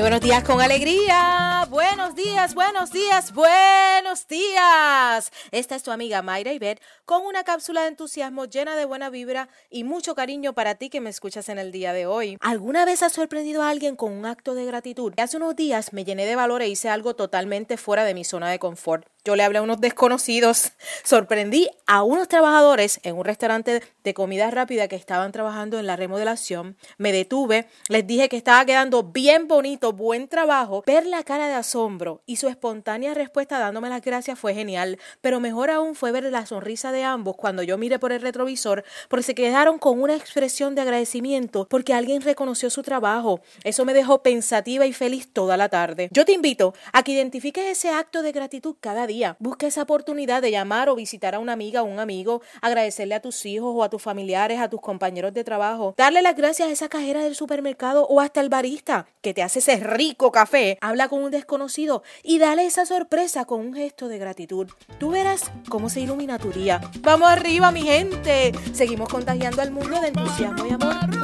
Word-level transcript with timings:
Buenos 0.00 0.22
días 0.22 0.42
con 0.44 0.62
alegría. 0.62 1.66
Buenos 1.68 2.14
días, 2.14 2.54
buenos 2.54 2.90
días, 2.90 3.34
buenos 3.34 4.26
días. 4.26 5.30
Esta 5.50 5.76
es 5.76 5.82
tu 5.82 5.90
amiga 5.90 6.22
Mayra 6.22 6.54
Ibet 6.54 6.80
con 7.04 7.26
una 7.26 7.44
cápsula 7.44 7.82
de 7.82 7.88
entusiasmo 7.88 8.46
llena 8.46 8.76
de 8.76 8.86
buena 8.86 9.10
vibra 9.10 9.50
y 9.68 9.84
mucho 9.84 10.14
cariño 10.14 10.54
para 10.54 10.76
ti 10.76 10.88
que 10.88 11.02
me 11.02 11.10
escuchas 11.10 11.50
en 11.50 11.58
el 11.58 11.70
día 11.70 11.92
de 11.92 12.06
hoy. 12.06 12.38
¿Alguna 12.40 12.86
vez 12.86 13.02
has 13.02 13.12
sorprendido 13.12 13.62
a 13.62 13.68
alguien 13.68 13.94
con 13.94 14.12
un 14.12 14.24
acto 14.24 14.54
de 14.54 14.64
gratitud? 14.64 15.12
Hace 15.18 15.36
unos 15.36 15.54
días 15.54 15.92
me 15.92 16.04
llené 16.04 16.24
de 16.24 16.34
valor 16.34 16.62
e 16.62 16.68
hice 16.68 16.88
algo 16.88 17.14
totalmente 17.14 17.76
fuera 17.76 18.04
de 18.04 18.14
mi 18.14 18.24
zona 18.24 18.50
de 18.50 18.58
confort. 18.58 19.06
Yo 19.24 19.36
le 19.36 19.42
hablé 19.42 19.58
a 19.58 19.62
unos 19.62 19.80
desconocidos, 19.80 20.72
sorprendí 21.04 21.68
a 21.86 22.02
unos 22.02 22.28
trabajadores 22.28 23.00
en 23.02 23.16
un 23.16 23.24
restaurante 23.24 23.82
de 24.02 24.14
comida 24.14 24.50
rápida 24.50 24.88
que 24.88 24.96
estaban 24.96 25.30
trabajando 25.30 25.78
en 25.78 25.86
la 25.86 25.96
remodelación. 25.96 26.76
Me 26.96 27.12
detuve, 27.12 27.68
les 27.88 28.06
dije 28.06 28.28
que 28.28 28.38
estaba 28.38 28.64
quedando 28.64 29.02
bien 29.02 29.46
bonito, 29.46 29.92
buen 29.92 30.28
trabajo. 30.28 30.82
Ver 30.86 31.06
la 31.06 31.22
cara 31.22 31.48
de 31.48 31.54
asombro 31.54 32.22
y 32.24 32.36
su 32.36 32.48
espontánea 32.48 33.12
respuesta 33.12 33.58
dándome 33.58 33.90
las 33.90 34.02
gracias 34.02 34.38
fue 34.38 34.54
genial, 34.54 34.98
pero 35.20 35.38
mejor 35.38 35.70
aún 35.70 35.94
fue 35.94 36.12
ver 36.12 36.24
la 36.24 36.46
sonrisa 36.46 36.92
de 36.92 37.04
ambos 37.04 37.36
cuando 37.36 37.62
yo 37.62 37.76
miré 37.76 37.98
por 37.98 38.12
el 38.12 38.22
retrovisor, 38.22 38.84
porque 39.08 39.22
se 39.22 39.34
quedaron 39.34 39.78
con 39.78 40.00
una 40.00 40.16
expresión 40.16 40.74
de 40.74 40.80
agradecimiento 40.80 41.66
porque 41.68 41.92
alguien 41.92 42.22
reconoció 42.22 42.70
su 42.70 42.82
trabajo. 42.82 43.40
Eso 43.64 43.84
me 43.84 43.92
dejó 43.92 44.22
pensativa 44.22 44.86
y 44.86 44.92
feliz 44.92 45.30
toda 45.32 45.56
la 45.56 45.68
tarde. 45.68 46.08
Yo 46.10 46.24
te 46.24 46.32
invito 46.32 46.72
a 46.92 47.02
que 47.02 47.12
identifiques 47.12 47.66
ese 47.66 47.90
acto 47.90 48.22
de 48.22 48.32
gratitud 48.32 48.76
cada 48.80 49.06
día. 49.06 49.19
Busca 49.38 49.66
esa 49.66 49.82
oportunidad 49.82 50.42
de 50.42 50.50
llamar 50.50 50.88
o 50.88 50.94
visitar 50.94 51.34
a 51.34 51.38
una 51.38 51.52
amiga 51.52 51.82
o 51.82 51.84
un 51.84 51.98
amigo, 51.98 52.42
agradecerle 52.62 53.14
a 53.14 53.20
tus 53.20 53.44
hijos 53.46 53.72
o 53.74 53.82
a 53.82 53.90
tus 53.90 54.02
familiares, 54.02 54.60
a 54.60 54.68
tus 54.68 54.80
compañeros 54.80 55.34
de 55.34 55.44
trabajo, 55.44 55.94
darle 55.96 56.22
las 56.22 56.36
gracias 56.36 56.68
a 56.68 56.72
esa 56.72 56.88
cajera 56.88 57.22
del 57.22 57.34
supermercado 57.34 58.06
o 58.06 58.20
hasta 58.20 58.40
el 58.40 58.48
barista 58.48 59.06
que 59.20 59.34
te 59.34 59.42
hace 59.42 59.58
ese 59.58 59.76
rico 59.76 60.32
café. 60.32 60.78
Habla 60.80 61.08
con 61.08 61.22
un 61.22 61.30
desconocido 61.30 62.02
y 62.22 62.38
dale 62.38 62.64
esa 62.64 62.86
sorpresa 62.86 63.44
con 63.44 63.60
un 63.60 63.74
gesto 63.74 64.08
de 64.08 64.18
gratitud. 64.18 64.68
Tú 64.98 65.10
verás 65.10 65.50
cómo 65.68 65.88
se 65.88 66.00
ilumina 66.00 66.38
tu 66.38 66.50
día. 66.50 66.80
Vamos 67.00 67.28
arriba, 67.28 67.70
mi 67.70 67.82
gente. 67.82 68.52
Seguimos 68.72 69.08
contagiando 69.08 69.62
al 69.62 69.70
mundo 69.70 70.00
de 70.00 70.08
entusiasmo 70.08 70.66
y 70.66 70.72
amor. 70.72 71.19